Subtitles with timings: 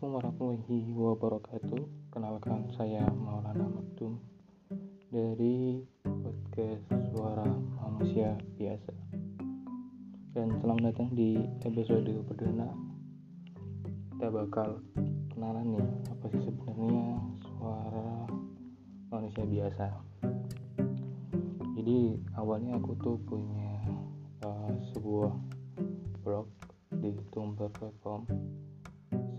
[0.00, 2.08] warahmatullahi wabarakatuh.
[2.08, 4.16] Kenalkan saya Maulana Maktum
[5.12, 8.96] Dari podcast Suara Manusia Biasa.
[10.32, 11.36] Dan selamat datang di
[11.68, 12.72] episode perdana.
[14.16, 14.80] Kita bakal
[15.36, 18.24] kenalan nih Apa sih sebenarnya suara
[19.12, 19.86] manusia biasa?
[21.76, 23.84] Jadi awalnya aku tuh punya
[24.48, 25.36] uh, sebuah
[26.24, 26.48] blog
[26.88, 28.24] di tumblr.com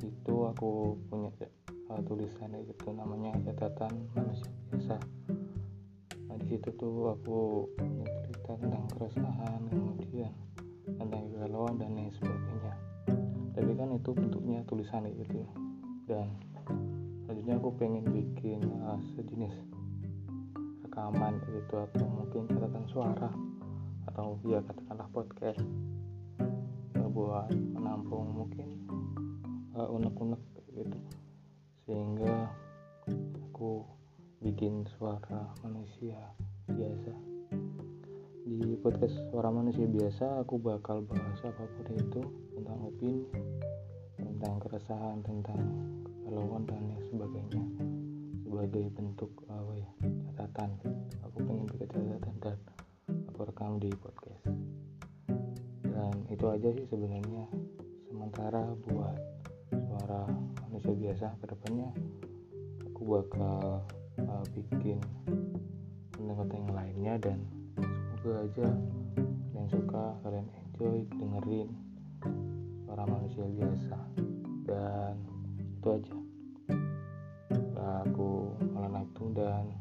[0.01, 1.29] situ aku punya
[1.93, 4.97] uh, tulisan itu namanya catatan manusia biasa.
[6.25, 10.33] Nah di situ tuh aku punya cerita tentang keresahan kemudian
[10.97, 12.73] tentang kegalauan dan lain sebagainya.
[13.53, 15.45] Tapi kan itu bentuknya tulisan gitu.
[16.09, 16.33] Dan
[17.29, 19.53] selanjutnya aku pengen bikin uh, sejenis
[20.89, 23.29] rekaman gitu atau mungkin catatan suara
[24.09, 25.61] atau ya katakanlah podcast
[26.97, 28.90] ya, buat menampung mungkin
[29.75, 30.41] uh, unek-unek
[30.75, 30.99] gitu.
[31.87, 32.51] Sehingga
[33.51, 33.83] aku
[34.41, 36.17] bikin suara manusia
[36.67, 37.13] biasa.
[38.41, 42.21] Di podcast suara manusia biasa aku bakal bahas apa pun itu
[42.57, 43.29] tentang opini
[44.17, 45.61] tentang keresahan tentang
[46.03, 47.63] kegalauan dan lain sebagainya.
[48.41, 49.91] Sebagai bentuk apa ya
[50.31, 50.69] catatan.
[51.29, 52.57] Aku pengen bikin catatan dan
[53.29, 54.43] aku rekam di podcast.
[55.85, 57.45] Dan itu aja sih sebenarnya.
[58.09, 59.40] Sementara buat
[59.71, 60.27] suara
[60.67, 61.89] manusia biasa ke depannya
[62.91, 63.81] aku bakal
[64.19, 64.99] uh, bikin
[66.11, 67.39] konten-konten yang lainnya dan
[68.19, 68.67] semoga aja
[69.51, 71.69] kalian suka kalian enjoy dengerin
[72.91, 73.97] suara manusia biasa.
[74.67, 75.15] Dan
[75.79, 76.17] itu aja.
[78.03, 79.71] Aku malah Aktung dan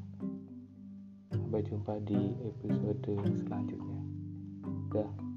[1.35, 4.01] sampai jumpa di episode selanjutnya.
[4.95, 5.30] Dah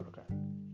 [0.00, 0.69] Assalamualaikum warahmatullahi wabarakatuh